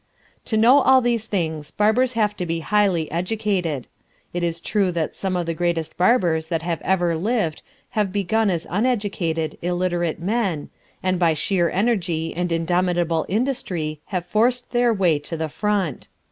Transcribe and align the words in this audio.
To 0.45 0.57
know 0.57 0.79
all 0.79 0.99
these 0.99 1.27
things 1.27 1.69
barbers 1.69 2.13
have 2.13 2.35
to 2.37 2.45
be 2.47 2.61
highly 2.61 3.11
educated. 3.11 3.85
It 4.33 4.41
is 4.41 4.59
true 4.59 4.91
that 4.93 5.15
some 5.15 5.35
of 5.35 5.45
the 5.45 5.53
greatest 5.53 5.95
barbers 5.95 6.47
that 6.47 6.63
have 6.63 6.81
ever 6.81 7.15
lived 7.15 7.61
have 7.91 8.11
begun 8.11 8.49
as 8.49 8.65
uneducated, 8.67 9.59
illiterate 9.61 10.19
men, 10.19 10.71
and 11.03 11.19
by 11.19 11.35
sheer 11.35 11.69
energy 11.69 12.33
and 12.35 12.51
indomitable 12.51 13.27
industry 13.29 14.01
have 14.05 14.25
forced 14.25 14.71
their 14.71 14.91
way 14.91 15.19
to 15.19 15.37
the 15.37 15.49
front. 15.49 16.07